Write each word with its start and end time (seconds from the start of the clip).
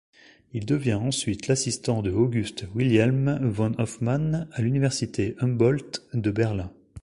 Il 0.53 0.65
devient 0.65 0.95
ensuite 0.95 1.47
l'assistant 1.47 2.01
de 2.01 2.11
August 2.11 2.65
Wilhelm 2.73 3.47
von 3.51 3.73
Hofmann 3.77 4.49
à 4.51 4.61
l'université 4.63 5.35
Humboldt 5.39 5.99
de 6.15 6.31
Berlin. 6.31 6.71